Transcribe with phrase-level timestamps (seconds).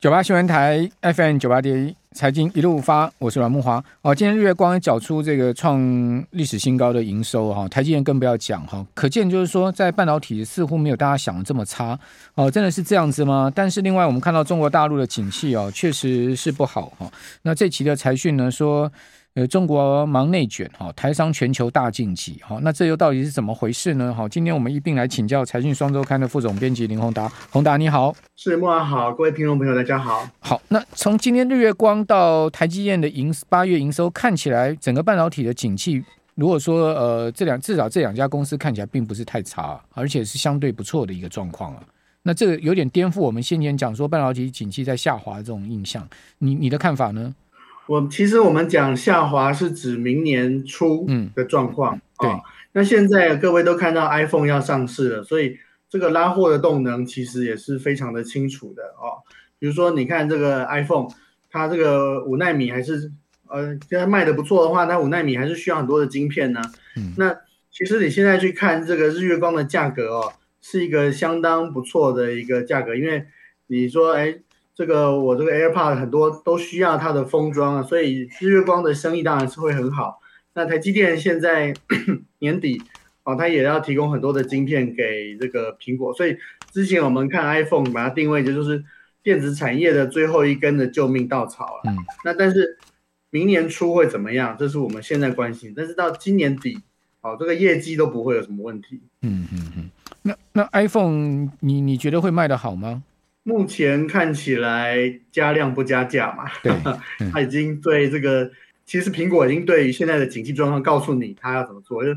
[0.00, 3.82] 九八新闻台 FM 九八点一财经一路发，我是阮木华。
[4.02, 11.98] 哦，今天日月光也缴出这个创历史新高的营收哈，台积电更不要讲哈，可见就是说在半导体似乎没有大家想的这么差
[12.36, 13.50] 哦，真的是这样子吗？
[13.52, 17.10] 但是另外我们看到中国大陆的景气哦，确实是不好哈。
[17.42, 18.88] 那这期的财讯呢说。
[19.38, 24.12] 呃，中国忙内卷哈，台商全球大竞挤哈，那这又到底是怎么回事呢？
[24.12, 30.28] 好，今天我们一并来请教财讯双周刊的副总编辑林宏达，宏达你好，是莫安好，各位听众朋友大家好。
[30.40, 36.02] 好，那从今天日月光到台积电的营八月营收看起来，整个半导体的景气，
[36.34, 41.82] 如果说呃这两至少这两家公司看起来并不是太差，而且是相对不错的一个状况啊。
[42.24, 46.04] 那这个有点颠覆我们先前讲说半导体景气在下滑这种印象，
[46.38, 47.32] 你你的看法呢？
[47.88, 52.20] 我其实我们讲下滑是指明年初的状况，嗯哦。
[52.20, 52.30] 对，
[52.72, 55.56] 那现在各位都看到 iPhone 要上市了，所以
[55.88, 59.24] 这个拉货的动能其实也是非常的清楚的哦。
[59.58, 61.08] 比如说，你看这个 iPhone，
[61.50, 63.10] 它这个五纳米还是
[63.48, 66.60] 呃，现在卖的不错的话，那五纳米还是需要很多的晶片呢。
[66.94, 67.34] 嗯，那
[67.70, 73.24] 其实你现在去看这个日月光的价格哦，是一个相当不错的一个价格，因为
[73.66, 74.40] 你说哎。
[74.78, 80.20] 这个我这个 AirPod 很多都需要它的封装啊，所以日月光的生意当然是会很好。
[80.54, 81.74] 那台积电现在
[82.38, 82.80] 年底
[83.24, 86.36] 哦，它也要提供很多的晶片给这个苹果，所以
[86.70, 88.84] 之前我们看 iPhone 把它定位就就是
[89.20, 91.82] 电子产业的最后一根的救命稻草了。
[91.90, 91.96] 嗯。
[92.24, 92.78] 那但是
[93.30, 94.54] 明年初会怎么样？
[94.56, 95.74] 这是我们现在关心。
[95.76, 96.78] 但是到今年底，
[97.22, 99.00] 哦，这个业绩都不会有什么问题。
[99.22, 99.90] 嗯嗯嗯。
[100.22, 103.02] 那那 iPhone 你你觉得会卖得好吗？
[103.48, 106.70] 目前看起来加量不加价嘛，对，
[107.32, 108.50] 他已经对这个，
[108.84, 112.10] 其实苹果已经对于现在的景气状况告诉你他要怎么做，就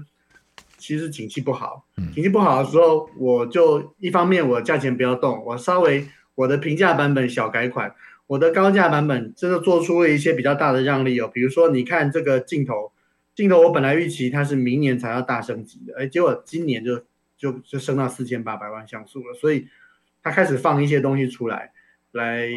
[0.77, 7.95] 其实景气不好，景气不好的时候，我就一方面我价钱不要动，我稍微我的平价版本小改款，
[8.27, 12.91] 我的高价版本真的做出了一些比较大的让利哦，比如说你看这个镜头，
[13.33, 17.01] 镜头我本来预期它是明年才要大升级的，哎，结果今年就
[17.37, 19.69] 就就升到四千八百万像素了，所以。
[20.23, 21.71] 他开始放一些东西出来，
[22.11, 22.47] 来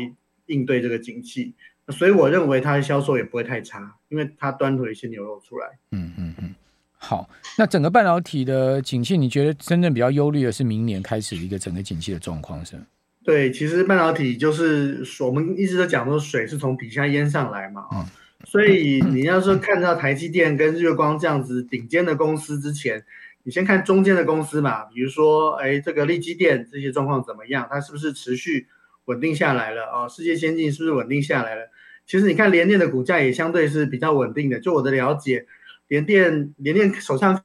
[0.47, 1.54] 应对这个景气，
[1.88, 5.66] 所以我认为它的销售也不会太差，因为它端出了一些牛肉出来。
[5.92, 6.54] 嗯嗯嗯，
[6.98, 12.76] 好，那整个半导体的景气，你觉得真正比较忧虑的是明年开始一个整个景气的状况是？
[13.25, 18.06] 对，其实半导体就是我们一直都讲说水是从底下淹上来嘛，啊、嗯，
[18.44, 23.02] 所以你要说看到台积电跟日月光这样子顶尖的公司之前。
[23.47, 27.69] 你先看中间的公司嘛，比如说，哎，这个力积电这些状况怎么样？
[27.71, 28.66] 它是不是持续
[29.05, 29.82] 稳定下来了？
[29.93, 31.69] 哦，世界先进是不是稳定下来了？
[32.06, 34.59] 其实你看联电的股价也相对是比较稳定的。
[34.60, 35.47] 就我的了解，
[35.88, 37.43] 联电联电手上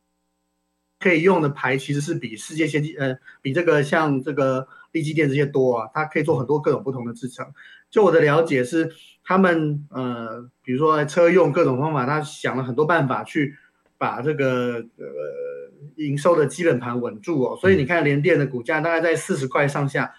[1.01, 7.45] 可以用的牌其实是比世界先进，呃，比这个像这个力积电这些多啊，它可以做很多各种不同的制程。
[7.89, 8.89] 就我的了解是，
[9.25, 13.57] 他们呃，比如说车用各种方法，他想了很多办法去
[13.97, 15.58] 把这个呃。
[15.95, 20.13] 营收的基本盘稳住哦，所以你看联电的股价大概在四十块上下，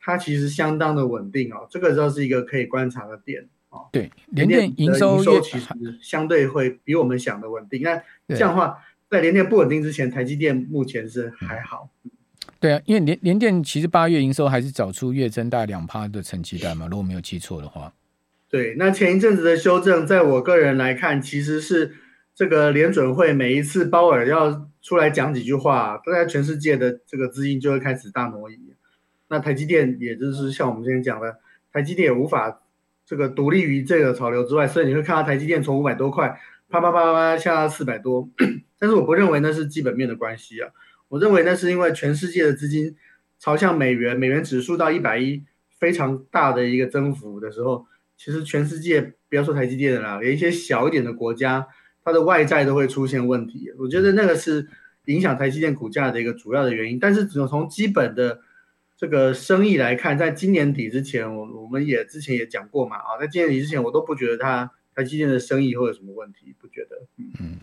[0.00, 3.88] 它其实相当的稳定哦，这个就是一个可以观察的点哦。
[3.92, 5.68] 对，联电营收其实
[6.02, 7.82] 相对会比我们想的稳定。
[7.82, 11.88] 那这样的话，在联电不稳定之前，台积电目前是还好。
[12.60, 17.92] 对啊，因为联联电其实八月营收还是找出月增大概两趴的成绩单嘛，如果没有记错的话。
[18.48, 21.96] 对，那前一阵子的修正，在我个人来看，其实是。
[22.36, 28.74] 这个联准会每一次鲍尔要出来讲几句话，大家全世界的这个资金就会开始大挪移。
[29.28, 31.38] 那台积电也就是像我们今天讲的，
[31.72, 32.60] 台积电也无法
[33.06, 38.28] 这个独立于这个潮流之外，所以你会看到台积电从五百多块啪啪啪啪啪下到四百多。
[38.78, 40.70] 但是我不认为那是基本面的关系啊，
[41.08, 42.94] 我认为那是因为全世界的资金
[43.38, 45.42] 朝向美元，美元指数到一百一
[45.80, 47.86] 非常大的一个增幅的时候，
[48.18, 51.66] 其实全世界不要说台积电的啦，连一些小一点的国家。
[52.04, 54.68] 它的外债都会出现问题，我觉得那个是
[55.06, 56.98] 影响台积电股价的一个主要的原因。
[56.98, 58.40] 但是，只能从基本的
[58.96, 67.06] 这个生意来看，在今年底之前，我我们也之前也讲过嘛，啊，在今年底之前，我都不觉得它台积电的生意会有什么问题，不觉得。
[67.40, 67.58] 嗯，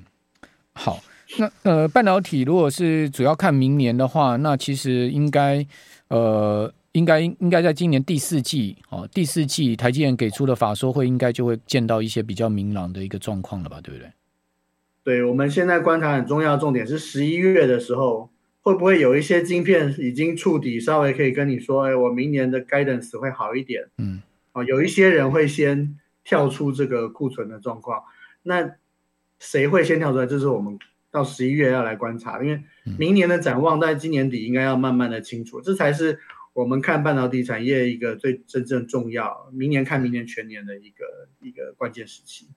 [0.73, 0.99] 好，
[1.37, 5.65] 那呃，半导体如果是主要看明年的话，那其实应该
[6.09, 14.11] 呃，应该应该在今年第四季哦，第四季台积电给出的法说会，应该就会见到一些比较明朗的一个状况了吧，对不对？
[15.03, 18.29] 对，我们现在观察很重要的重点是十一月的时候，
[18.61, 23.89] 会不会有一些晶片已经触底，稍微可以跟你说，哎，我明年的 guidance 会好一点。
[23.97, 24.21] 嗯，
[24.53, 28.03] 哦，有一些人会先跳出这个库存的状况，
[28.43, 28.75] 那
[29.39, 30.27] 谁会先跳出来？
[30.27, 30.77] 这是我们
[31.09, 32.61] 到十一月要来观察，因为
[32.99, 36.19] 明年的展望在今年底应该要慢慢的清楚，这才是
[36.53, 42.47] 我们看半导体产业一个最真正重要，明年看明年全年的一个一个关键时期。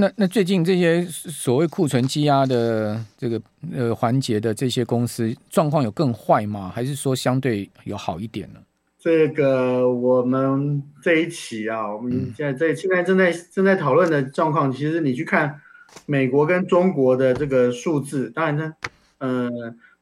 [0.00, 3.42] 那那最近这些所谓库存积压的这个
[3.74, 6.70] 呃环节的这些公司状况有更坏吗？
[6.72, 8.60] 还是说相对有好一点呢？
[9.00, 15.60] 这个我们这一期啊，我们现在在现在正在正在讨论的状况，其实你去看
[16.06, 18.72] 美国跟中国的这个数字，当然呢，
[19.18, 19.50] 呃，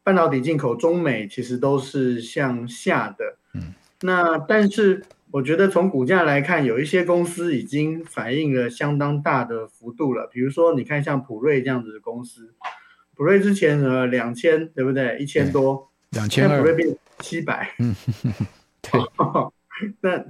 [0.04, 3.24] 半导体进口中美其实都是向下的。
[3.54, 3.72] 嗯，
[4.02, 5.02] 那但是。
[5.36, 10.26] 我觉得从股价来看，有一些公司已经反映了相当大的幅度了。
[10.32, 12.54] 比如说，你看像普瑞这样子的公司，
[13.14, 15.18] 普瑞之前呃两千对不对？
[15.18, 17.70] 一千多，两千二，普瑞变七百。
[17.78, 17.94] 嗯，
[18.80, 18.98] 对。
[20.00, 20.24] 那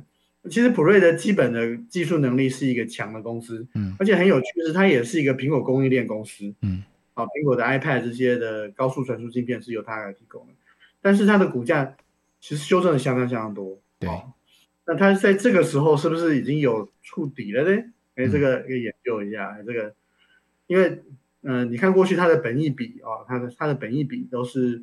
[0.50, 6.82] 其实普瑞的基本的技术能力是一个强的公司，嗯，而且很有趣的是，它也是一个苹果供应链公司，嗯，
[7.14, 10.55] 啊，苹果的 iPad 这些的高速传输晶片是由它来提供的，
[11.00, 11.94] 但是它的股价
[12.41, 14.11] 其实修正的相当相当多，对。
[14.87, 17.83] 那它在这个时候是不是已经有触底了呢？
[18.15, 19.59] 哎，这个可以研究一下。
[19.67, 19.94] 这个，
[20.69, 21.03] 因为，
[21.43, 24.83] 嗯、呃，你看过去它的本益比啊、哦，它的它的本益比都是，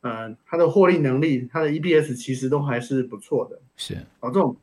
[0.00, 3.60] 呃，它的获利能力，它的 EPS 其实都还是不错的。
[3.76, 4.56] 是，哦，这种，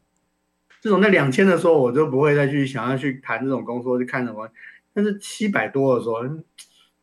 [0.82, 4.50] 这种在两千的时候，我就不会再去想要去谈这种公司，去看什么。
[4.94, 6.24] 但是七百多的时候，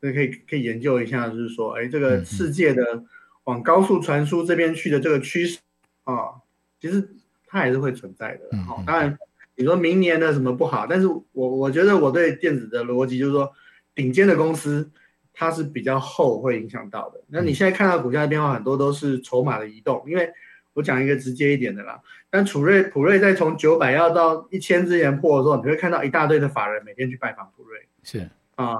[0.00, 3.04] 那可以可以研究一下，就是说，哎，这个世界的
[3.44, 5.60] 往高速传输这边去的这个趋势
[6.04, 6.40] 啊、哦，
[6.80, 7.10] 其实。
[7.54, 9.16] 它还是会存在的，好，当然
[9.54, 13.52] 你说明年的什么不好，但是我我觉得我对电子的逻辑就是说，
[13.94, 14.90] 顶尖的公司
[15.32, 17.20] 它是比较后会影响到的。
[17.28, 20.28] 那你现在看到股价的变化很多都是筹码的移动，因为
[20.72, 28.74] 我讲一个直接一点的啦，但普瑞普瑞在从九百要到一千之前破的时候，你会看到一大堆的法人每天去拜访普瑞，是啊，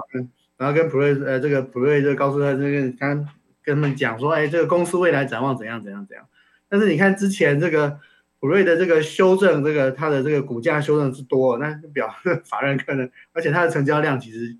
[0.57, 3.25] 然后跟普瑞呃这个普瑞就告诉他这个刚
[3.63, 6.27] 跟他们讲说，哎，这个公司未来展望怎样怎样怎样，
[6.67, 8.01] 但是你看之前这个。
[8.45, 14.55] 普瑞的这个修正，这个它的这个股价修正之多，那表示 法人可能，而且它的成交量其实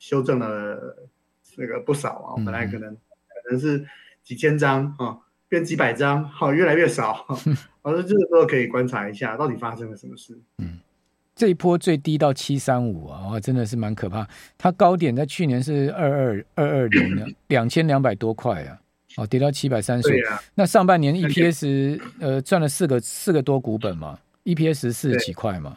[0.00, 1.08] 修正了
[1.54, 3.86] 这个不少啊，本来可能可能是
[4.24, 5.16] 几千张啊，
[5.48, 7.24] 变几百张，好，越来越少。
[7.82, 10.36] 我说这个时候可以观察一下，到底发生了什么事。
[10.58, 10.80] 嗯，
[11.36, 14.26] 这一波最低到七三五啊，真的是蛮可怕。
[14.58, 18.81] 它高点在去年是二二二二零的两千两百多块啊。
[19.16, 20.08] 哦，跌到七百三十，
[20.54, 25.76] 那上半年 EPS 呃赚了四个四个多股本嘛，EPS 四十几块嘛，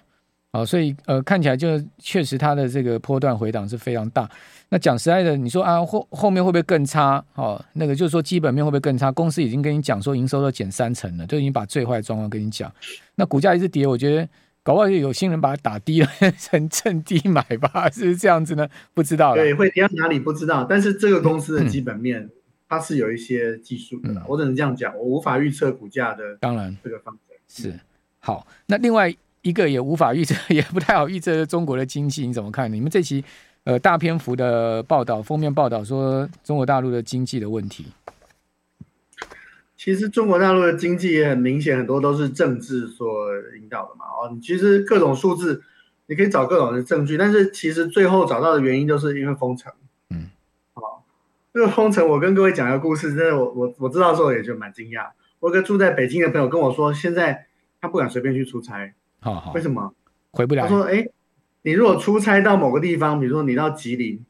[0.51, 4.29] 哦，所以呃看起来就确实它的这个波段回档是非常大。
[4.69, 7.23] 那讲实在的，你说啊后后面会不会更差？
[7.35, 9.11] 哦，那个就是说基本面会不会更差？
[9.11, 12.71] 公司已经跟你讲说营收都减三成了，就已经把最坏的状况跟你讲。
[13.15, 14.27] 那股价一直跌，我觉得
[14.63, 16.09] 搞不好有新人把它打低了，
[16.39, 18.67] 趁趁低买吧，是不是这样子呢？
[18.93, 19.43] 不知道了。
[19.43, 22.21] 对，会跌到哪里不知道，但是这个公司的基本面。
[22.21, 22.29] 嗯
[22.67, 26.35] 它是有一些技术的，我只能这样讲，我无法预测股价的。
[26.39, 27.17] 当然，这个方
[27.47, 27.79] 式是
[28.19, 28.47] 好。
[28.65, 29.13] 那另外
[29.43, 32.71] 一个也无法预测， 也不太好预测中国的经济，你怎么看？
[32.73, 33.23] 你们这期
[33.65, 37.85] 呃大篇幅的报道，封面报道说中国大陆的经济的问题。
[39.77, 43.07] 其实中国大陆的经济也很明显，很多都是政治所
[43.61, 44.05] 引导的嘛。
[44.05, 45.61] 哦，你其实各种数字
[46.07, 49.71] 你可以找各种的证据，但是其实最后找到的原因就是因为封城。
[51.55, 55.07] 这个封城，我跟各位讲一个故事，真的我，我我我知道的时候也就蛮惊讶。
[55.39, 57.47] 我有个住在北京的朋友跟我说，现在
[57.79, 58.93] 他不敢随便去出差。
[59.21, 59.93] 好好，为什么？
[60.31, 60.63] 回不了。
[60.63, 61.07] 他说：“哎，
[61.61, 64.25] 你如果出差到某个地方，比如说你到吉林，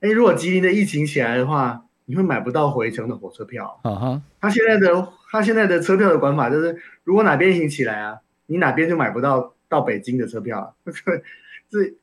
[0.00, 3.78] 哎，如果吉林的疫情起来的话，你会买不到回程的火车票。
[3.84, 4.20] Uh.
[4.40, 10.74] 他现在的他现在的车票的管法就是，如果哪边疫情起来啊，你哪边就买不到到北京的车票了。
[11.70, 11.94] 这。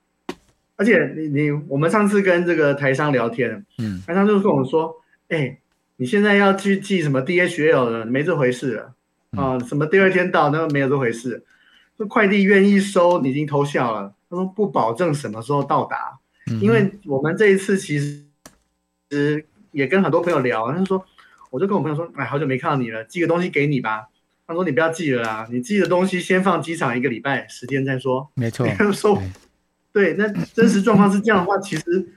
[0.78, 4.96] 而且你你我们上次跟这个台商聊天，嗯，台商就是跟我们说，
[5.28, 5.60] 哎、欸，
[5.98, 8.94] 你现在要去寄什么 DHL 的，没这回事了
[9.32, 11.44] 啊，什么第二天到那个没有这回事，
[11.98, 14.14] 说快递愿意收，你已经偷笑了。
[14.30, 16.20] 他说不保证什么时候到达，
[16.62, 17.98] 因为我们这一次其
[19.10, 21.04] 实也跟很多朋友聊，他就说，
[21.50, 24.10] 我就跟我朋友说，哎，好久没看到你了，寄个东西给你吧。
[24.46, 28.30] 他说你不要寄了啦，你寄的东西先放机场一个礼拜，时间再说。
[28.36, 28.68] 没错。
[28.94, 29.20] 说。
[29.98, 32.08] 对，那真实状况是这样的话，其实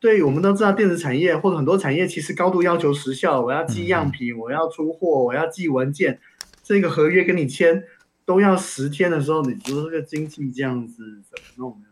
[0.00, 3.40] 对我们都知道，电子产业或者很多产业其实高度要求时效。
[3.40, 6.18] 我要寄样品，我要出货，我要寄文件，
[6.64, 7.84] 这个合约跟你签
[8.24, 11.86] 都要十天的时候，你说这个经济这样子怎么弄呢？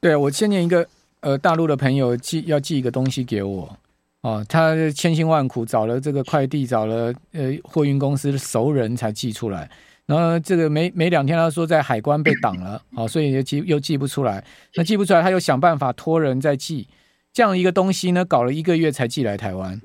[0.00, 0.88] 对，我前年一个
[1.20, 3.78] 呃大陆的朋友寄要寄一个东西给我，
[4.22, 9.70] 哦，他千辛万苦找了这个快递，找了呃货运公司的熟人才寄出来。
[10.06, 14.44] 然后这个没没两天，他说在海关被挡了， 好，所以又寄又寄不出来。
[14.74, 16.88] 那寄不出来，他又想办法托人再寄，
[17.32, 19.80] 这样一个东西呢，搞了一个月才寄来台湾，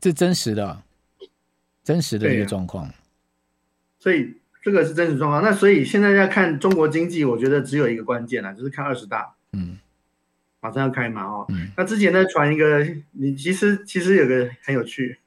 [0.00, 0.82] 这真实的，
[1.82, 2.90] 真实的一个状况。
[3.98, 5.42] 所以这个是真实状况。
[5.42, 9.34] 那所以现在要看中国经济，我觉得只有一个关键啦，就是看二十大。
[9.52, 9.78] 嗯，
[10.60, 11.46] 马上要开嘛哦。
[11.48, 11.70] 嗯。
[11.76, 15.18] 那之前呢传一个，你其实其实有个很有趣，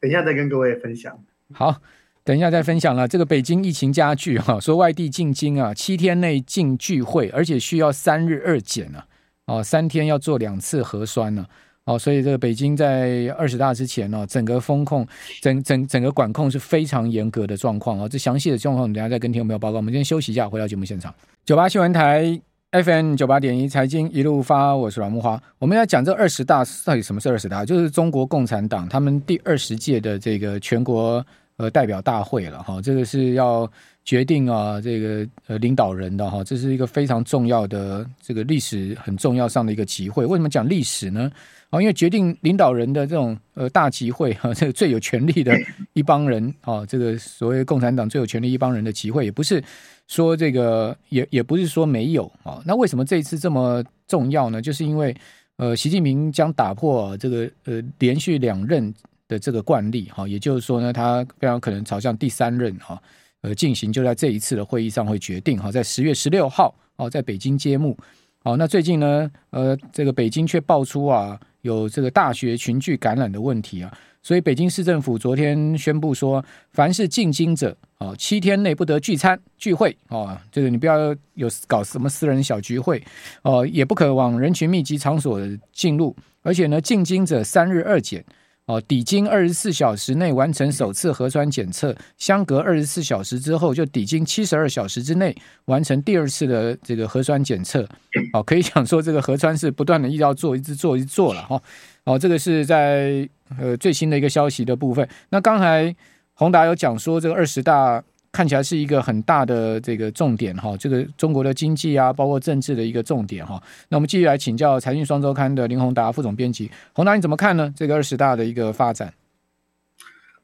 [0.00, 1.18] 等一下再跟各位分享。
[1.52, 1.80] 好，
[2.24, 3.08] 等一下再分享了。
[3.08, 9.04] 这个北京疫情加剧哈，说外地进京啊，七天内禁聚会，而且需要三日二检啊，
[9.46, 11.44] 哦，三天要做两次核酸呢。
[11.84, 15.04] 哦，所以这个北京在二十大之前呢，整个风控、
[15.40, 18.08] 整整整个管控是非常严格的状况啊。
[18.08, 19.78] 这详细的状况，我们等下再跟听众朋友报告。
[19.78, 21.12] 我们先休息一下，回到节目现场。
[21.44, 25.42] 九八新闻台 FM 九八点一财经一路发，我是阮木花。
[25.58, 27.66] 我们要讲这二十大到底什么是二十大？
[27.66, 31.26] 就是中国共产党他们第二十届的这个全国
[31.62, 32.82] 呃代表大会了哈。
[32.82, 33.70] 这个是要
[34.04, 40.26] 决定啊这个呃领导人的哈，这是一个非常重要的这个历史很重要上的一个集会。
[40.26, 41.30] 为什么讲历史呢？
[41.70, 45.56] 啊，因为决定领导人的这种呃大集会哈，这个最有权力的
[45.94, 49.62] 一帮人啊，这个所谓共产党最有权力一帮人的集会，也不是
[50.06, 52.60] 说这个也也不是说没有啊。
[52.66, 54.60] 那为什么这一次这么重要呢？
[54.60, 55.16] 就是因为
[55.56, 58.92] 呃，习近平将打破这个呃连续两任
[59.32, 63.02] 的这个惯例哈，也就是说呢，他非常可能朝向第三任哈
[63.40, 67.96] 呃进行，就在这一次的会议上会决定哈，在十月十六号哦，在北京揭幕。
[68.44, 71.40] 好，那最近呢，呃，这个北京却爆出啊。
[71.62, 83.00] 有这个大学群聚感染的问题啊，所以北京市政府昨天宣布说，凡是进京者啊，七天内不得聚餐聚会啊，这个你不要有搞什么私人小聚会
[83.42, 85.40] 哦，也不可往人群密集场所
[85.72, 88.24] 进入，而且呢，进京者三日二检。
[88.72, 95.36] 哦，抵京二十四小时内完成首次核酸检测，相隔二十四小时之后就抵京七十二小时之内
[95.66, 97.86] 完成第二次的这个核酸检测。
[98.32, 101.62] 哦，可以讲说这个核酸是不断的一直要做，一直做，一直做了哈。
[102.04, 105.06] 哦，这个是在呃最新的一个消息的部分。
[105.28, 105.94] 那刚才
[106.32, 108.02] 宏达有讲说这个二十大。
[108.32, 113.62] 看起来是一个很大的这个重点哈，这个中国的经济啊，包括政治的一个重点哈。
[113.90, 117.72] 那我们继续来请教财讯双周刊的林宏达副总编辑，宏达你怎么看呢？
[117.76, 119.12] 这个二十大的一个发展？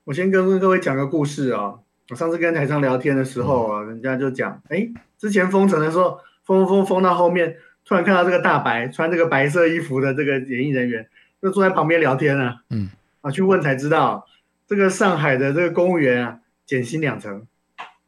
[0.04, 1.74] 我先跟各位讲个故事啊。
[2.10, 11.06] 我上次跟台上聊天的时候啊，人家就讲，哎，之前封城的时候，封封封到后面，突然看到这个大白穿这个白色衣服的这个演艺人员，
[11.42, 12.62] 就坐在旁边聊天啊。
[12.70, 12.88] 嗯，
[13.20, 14.26] 啊，去问才知道，
[14.66, 17.46] 这个上海的这个公务员啊，减薪两成。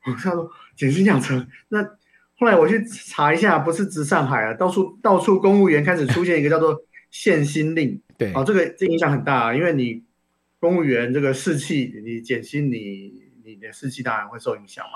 [0.07, 1.83] 我他说减薪两成，那
[2.39, 6.81] 后来我去查一下，不是指上海啊，到处到处公务员开始出现一个叫做
[7.11, 10.03] 限薪令，对，哦，这个这影响很大啊，因为你
[10.59, 13.13] 公务员这个士气，你减薪，你
[13.45, 14.93] 你的士气当然会受影响嘛。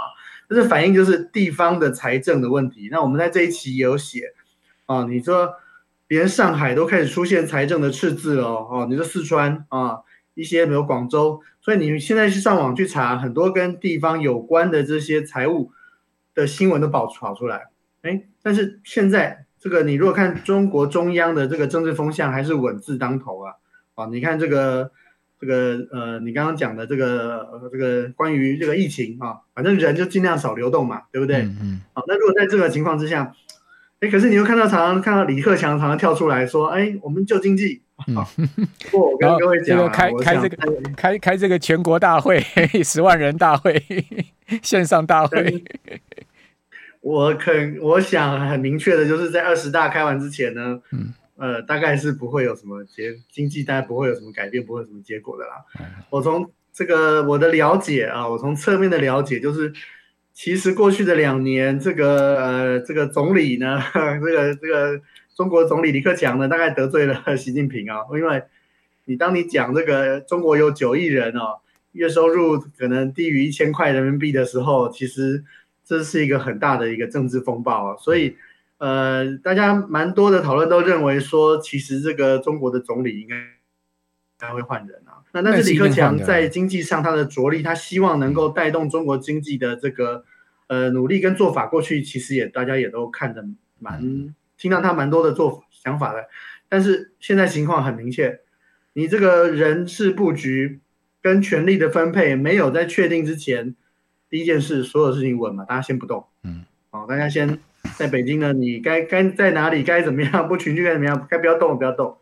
[0.49, 2.89] 但是反映就是地方的财政的问题。
[2.91, 4.33] 那我们在这一期也有写
[4.87, 5.53] 啊，你说
[6.09, 9.99] 连上海都开始出现财政的赤字了哦，你说四川啊。
[10.35, 15.71] 一些比如广州，所以你现在去上网去查很多跟地方有关的这些财务
[16.35, 17.69] 的新闻都跑跑出来，
[18.03, 23.55] 哎，但是现在这个你如果看中国中央的这个政治风向还是稳字当头啊，
[23.95, 24.91] 啊，你看这个
[25.41, 31.43] 这个呃，你刚刚讲的这个呃这个关于这个疫情啊，反正人就尽量少流动嘛，对不对？
[31.43, 31.81] 嗯嗯。
[31.93, 33.33] 好，那如果在这个情况之下，
[34.01, 37.84] 哎，可是你又看到常常看到李克强常常跳出来说，哎，我们救经济。
[38.09, 38.17] 嗯，
[38.93, 40.57] 我跟各位讲，这个开开这个
[40.97, 42.41] 开开这个全国大会，
[42.83, 43.81] 十万人大会，
[44.63, 45.63] 线上大会。
[47.01, 55.65] 我肯，我想很明确的就是在二十大开完之前呢，嗯，呃，大概是不会有什么结，经济大概不会有什么改变，不会有什么结果的啦。
[56.11, 59.73] 我从这个我的了解啊，我从侧面的了解就是，
[60.33, 65.01] 其实过去的两年，这个呃，这个总理呢，这 个这个。
[65.35, 68.43] 中国总理李克强呢，大概得罪了习近平啊， 因为
[69.07, 71.59] 你当你讲这个中国有九亿人哦，
[71.93, 75.45] 月收入可能低于一千块人民币的时候，其实
[75.85, 77.97] 这是一个很大的一个政治风暴啊。
[77.99, 78.37] 所以，
[78.79, 83.43] 呃，大家蛮多的讨论都认为说，其实这个中国的总理应该应
[84.39, 85.21] 该会换人啊。
[85.33, 90.25] 那但是李克强在经济上他的着力，他希望能够带动中国经济的这个
[90.69, 93.45] 呃努力跟做法，过去其实也大家也都看得
[93.79, 94.33] 蛮。
[94.57, 96.29] 听到他蛮多的做想法的，
[96.69, 98.41] 但是现在情况很明确，
[98.93, 100.81] 你这个人事布局
[101.21, 103.75] 跟权力的分配没有在确定之前，
[104.29, 107.59] 第一件事所有事情稳嘛，大家先不动，嗯，好，大家先
[107.97, 112.19] 在北京呢，你该该在哪里该怎么样不群聚该怎么样，该不要动不要动。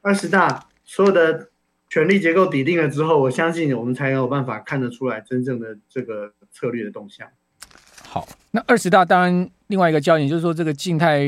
[0.00, 1.50] 二十大所有的
[1.88, 7.28] 权力结构底定了之后，我相信我们才有办法看得出来真正的这个策略的动向。
[8.12, 9.50] 好，那二十大当然。
[9.68, 11.20] 另外一个焦点就是说，这个静态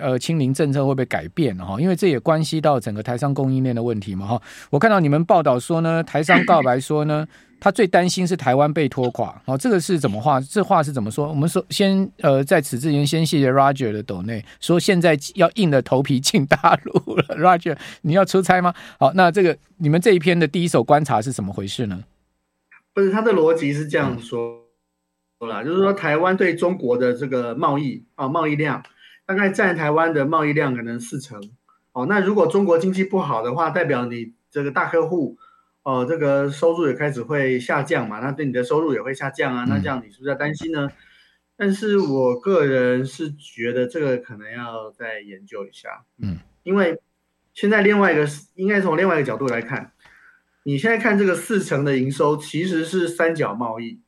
[0.00, 1.78] 呃清零政策会不会改变哈？
[1.78, 4.40] 因为这也关系到整个台商供应链的问题嘛哈。
[4.70, 7.28] 我看到你们报道说呢， 台商告白说呢，
[7.60, 9.38] 他最担心是台湾被拖垮。
[9.44, 10.40] 哦，这个是怎么话？
[10.40, 11.28] 这话是怎么说？
[11.28, 17.24] 我们说先呃，在此之前先谢谢 Roger 的抖内说现在要硬着头皮进大陆了。
[17.36, 18.72] Roger，你要出差吗？
[18.98, 22.02] 好，那这个你们这一篇的第一手观察是怎么回事呢？
[22.94, 24.52] 不是，他的逻辑是这样说。
[24.54, 24.69] 嗯
[25.46, 28.82] 啦，就是说台湾对中国的这个贸易啊，贸易量
[29.24, 31.40] 大概占台湾的贸易量可能四成
[31.92, 32.04] 哦。
[32.06, 35.38] 那如果中国经济不好的话，代表你这个大客户
[35.82, 39.64] 哦，这个收入也开始会下降嘛，那对你的收入也会下降啊。
[39.66, 40.90] 那这样你是不是要担心呢？
[41.56, 47.00] 但是我个人是觉得这个可能要再研究一下，嗯，因为
[47.54, 49.92] 现在另外一个应该从另外一个角度来看，
[50.64, 54.00] 你现在看这个四成的营收其实是三角贸易。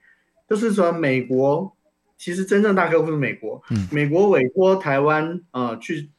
[0.52, 1.74] 就是说，美国
[2.18, 6.10] 其实真正大客户是美国，嗯美国委托台湾啊、呃、去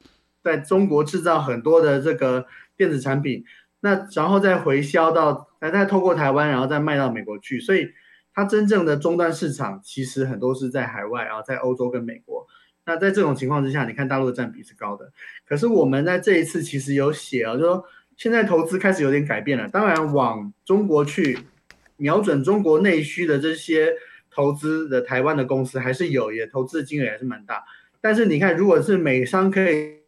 [0.42, 2.44] 在中国制造很多的这个
[2.76, 3.44] 电子产品，
[3.78, 7.90] 那然后再回销到，再透过台湾，然后再卖到美国去，所以
[8.34, 12.44] 它真正的终端市场其实很多是在海外啊，在欧洲跟美国。
[12.86, 15.12] 那在这种情况之下，你看大陆的占比是高的，
[15.46, 17.84] 可是我们在这一次其实有写啊，就说
[18.16, 21.38] 现在投资开始有点改变了，当然往中国去
[21.96, 23.92] 瞄准中国内需的这些。
[24.34, 27.64] 投资的台湾的公司还是有，也投资的金额还是蛮大。
[28.00, 30.00] 但是你看，如果是美商可以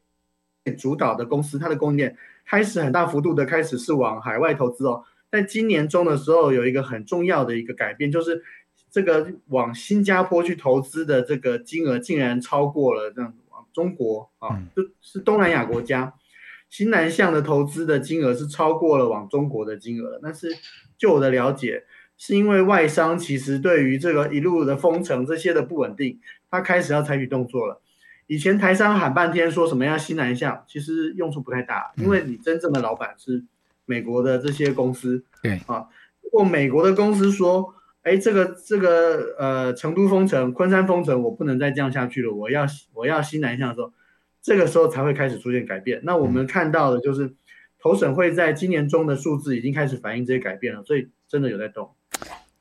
[0.77, 5.05] 主导的公司，它的供应链开始很大幅度的开始是往海外投资哦。
[5.31, 8.43] 在今年中的时候，有一个很重要的一个改变，就是
[8.91, 16.15] 这个往新加坡去投资的这个金额竟然超过了这样子往中国啊，就是东南亚国家
[16.69, 20.19] 新南向的投资的金额是超过了往中国的金额。
[20.23, 20.55] 但是
[20.99, 21.85] 就我的了解。
[22.17, 26.19] 是因为外商其实对于这个一路的封城这些的不稳定，
[26.51, 27.81] 他开始要采取动作了。
[28.27, 33.45] 以前台商喊半天说什么要西南向，其实用处不太大，因为你真正的老板是
[33.85, 35.25] 美国的这些公司。
[35.43, 35.87] 对啊，
[36.23, 43.93] 如果美国的公司说，哎，这个这个呃成都封城、昆山封城，我不能再这样下去了，我要我要西南向的时候，
[44.43, 46.01] 这个时候才会开始出现改变。
[46.03, 47.35] 那我们看到的就是
[47.79, 51.91] 投审会在今年中的数字已经开始反映这些改变了，所以真的有在动。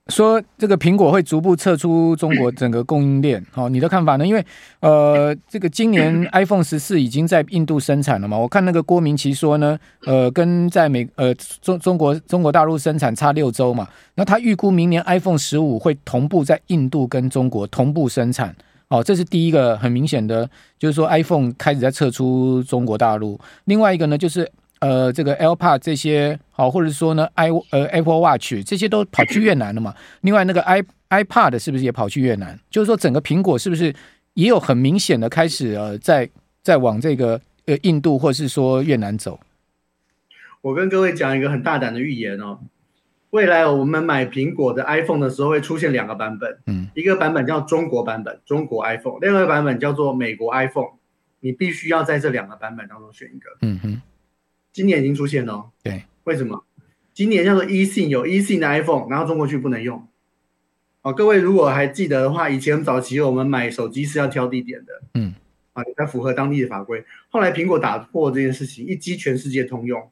[0.10, 4.28] 说这个苹果会逐步撤出中国整个供应链，好， 你的看法呢？
[4.28, 4.46] 因为
[4.80, 18.56] 呃，这个今年 iPhone 十四已经在印度生产了嘛，我看那个郭明奇说呢，呃，跟在美呃中中国中国大陆生产差六周嘛，那他预估明年 iPhone 十五会同步在印度跟中国同步生产，
[18.90, 23.40] 哦，这是第一个很明显的，就是说 iPhone 开始在撤出中国大陆。
[23.64, 24.52] 另外一个呢，就是。
[24.80, 29.96] 呃，这个 AirPod 这些好，或者说呢，i 呃 Apple Watch 这些都跑去越南了嘛？
[30.22, 32.60] 另外那个 i iPad 是不是也跑去越南？
[32.70, 33.94] 就是说整个苹果是不是
[34.34, 36.30] 也有很明显的开始呃，在
[36.62, 39.40] 在往这个呃印度或是说越南走？
[40.62, 42.60] 我跟各位讲一个很大胆的预言哦，
[43.30, 50.90] 未来我们买苹果的 iPhone 的时候会出现两个版本，嗯，一个版本叫中国版本，中国 iPhone，另外一个版本叫做美国 iPhone，
[51.40, 54.02] 你必须要在这两个版本当中选一个，嗯哼。
[54.76, 56.66] 今年已经出现了，哦，对，为什么？
[57.14, 60.06] 今年叫做 eSIM 有 eSIM 的 iPhone，然后中国区不能用。
[61.02, 65.34] 哦，各位如果还记得的话，以前早期我们买手机是要挑地点的，嗯，
[65.72, 67.06] 啊，要符合当地的法规。
[67.30, 70.12] 后来苹果打破这件事情，一机全世界通用。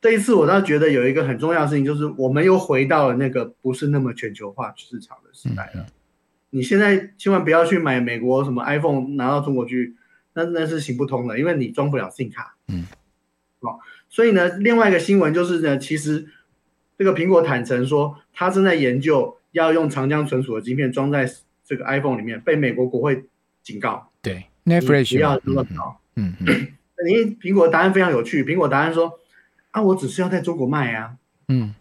[0.00, 5.82] 这一次我倒觉得有一个很重要的事情，就是我们又回到了那个不是那么全球化市场的时代了。
[5.82, 5.92] 嗯嗯，
[6.50, 9.94] 你现在千万不要去买美国什么 iPhone 拿到中国去，
[10.32, 12.56] 那那是行不通的，因为你装不了 SIM 卡。
[12.66, 12.84] 嗯。
[13.60, 16.28] 哦，所以呢，另外一个新闻就是呢，其实
[16.96, 21.28] 这个苹果坦诚说，他正在研究要用长江存储的晶片装在
[21.64, 23.24] 这个 iPhone 里面，被美国国会
[23.62, 24.10] 警告。
[24.22, 26.00] 对，Netflix 不要这么搞。
[26.16, 26.68] 嗯嗯。
[27.08, 29.20] 因为苹果答案非常有趣，苹果答案说：
[29.70, 31.14] 啊，我只是要在中国卖啊。
[31.46, 31.74] 嗯。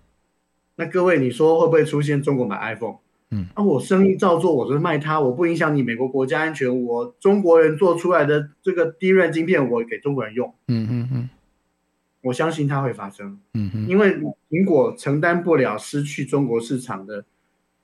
[0.76, 2.98] 那各位，你说会不会出现中国买 iPhone？
[3.32, 3.48] 嗯。
[3.56, 10.54] 啊，我生意照做，我是卖它，我不影响你美国国家安全，我中国人做出来的这个 DRAM 晶片，我给中国人用。
[10.68, 11.30] 嗯嗯嗯。
[12.22, 14.18] 我相信它会发生，嗯哼，因为
[14.50, 17.24] 苹果承担不了失去中国市场的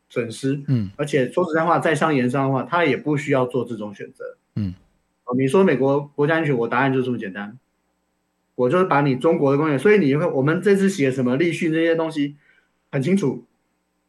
[0.10, 4.74] 损失，嗯，而且说实在话，在商言商的话，他也不需要做这种选择，嗯，
[5.38, 7.58] 你说美国国家安全，我答案就这么简单，
[8.56, 12.36] 我就是把你中国的工业，所以你会，我们这次写什么立讯这些东西
[12.91, 13.46] 很清楚，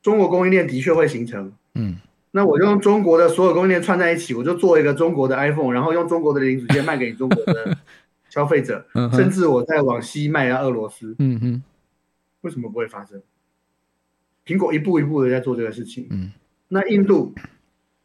[0.03, 1.97] 中国供应链的确会形成，嗯，
[2.33, 7.74] 那我就用中国的所有供应链串在一起，我就做一个中国的 iPhone，然后用中国的零组件卖给你中国的。
[8.35, 11.63] 消费者，甚至我在往西卖到俄罗斯，嗯哼，
[12.41, 13.23] 为什么不会发生？
[14.45, 16.33] 苹果一步一步的在做这个事情，嗯，
[16.67, 17.33] 那印度，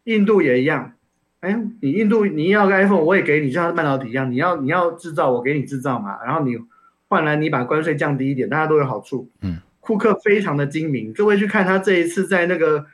[0.03, 0.93] 印度也一样，
[1.39, 6.59] 哎，你印度你要个 iPhone，我也给你，就像半导体一样，你要你要制造，我给你制造嘛，然后你
[7.07, 9.27] 换来你把关税降低一点，大家都有好处。
[9.41, 12.85] 嗯，库克非常的精明，各位去看他这一次在那个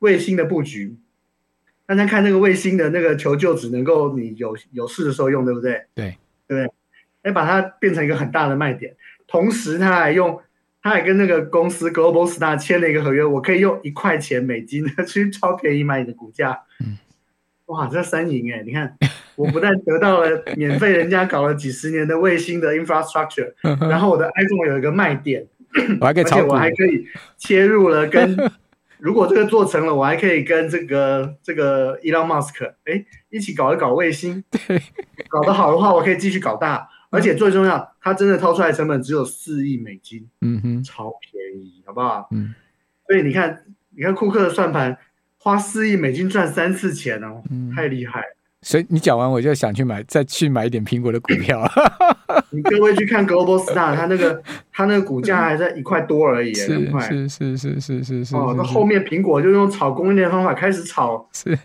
[0.00, 0.96] 卫星的布局，
[1.86, 5.84] 大家看那个卫星的那个求救只能够你有有事的时候用，对不对？
[5.94, 6.79] 对，对不对？
[7.22, 8.94] 哎，把它变成一个很大的卖点，
[9.26, 10.40] 同时他还用。
[10.82, 16.58] 他还跟那个公司 Global Star 签了一个合约，我可以用一块钱美金 去超便宜买你的股价。
[16.82, 16.96] 嗯，
[17.66, 18.62] 哇，这三赢哎！
[18.64, 18.96] 你看，
[19.36, 23.52] 我不但得到了免费，人家搞了几十年的卫星的 infrastructure，
[23.90, 25.46] 然后我的 iPhone 有一个卖点，
[26.00, 27.06] 我还可以炒股，而且我还可以
[27.36, 28.34] 切入了跟，
[28.96, 34.80] 如果这个做成了，我还可以跟这个这个 Elon Musk 哎一起搞一搞卫星，对，
[35.28, 36.88] 搞得好的话，我可以继续搞大。
[37.10, 42.28] 而且最重要，他真的掏出来成本只有四亿美金，嗯哼，超便宜，好不好？
[42.30, 42.54] 嗯，
[43.06, 43.64] 所以你看，
[43.96, 44.96] 你看库克的算盘，
[45.38, 48.22] 花四亿美金赚三次钱哦，嗯、太厉害。
[48.62, 51.66] 所以你讲完，我就想去买，再去买一点苹果的股票。
[52.52, 58.36] 你各位去看 Global Star，它那个它那个股价还在一块多而已，是是是是是是是。
[58.36, 61.28] 哦，那后面苹果就用炒供应链的方法开始炒。
[61.32, 61.58] 是。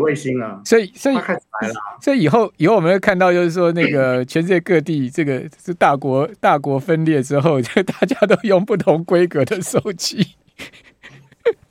[0.00, 10.34] 卫星了，所以所以开始来了，所以以后以后我们会看到，就是说那个 全世界各地这个是大国大国分裂之后，就 大家都用不同规格的手机。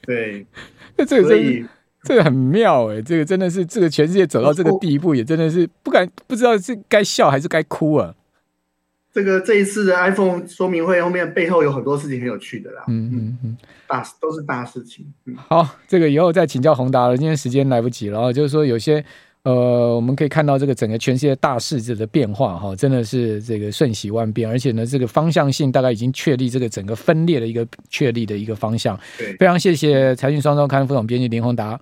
[0.02, 0.46] 对，
[0.98, 1.66] 那这个所以
[2.04, 8.14] 这个很妙哎，这个真的是这个全世界走到这个地步，也真的是不敢不知道是该笑还是该哭啊。
[9.14, 15.06] 这个这一次的 iPhone 说明会后面背后有很多事情很有趣的啦，嗯嗯嗯，大都是大事情。
[15.26, 18.34] 嗯、好，这个以后再请教宏达了，今天时间来不及了啊。
[18.34, 19.06] 就是说有些
[19.44, 29.00] 呃，我们可以看到这个整个全世界大势子的变化哈，真的是这个瞬息万变，而且呢，这个方向性大概已经确立，这个整个分裂的一个确立的一个方向。
[29.18, 31.80] 对，非常谢谢财讯双周刊副总编辑林宏达。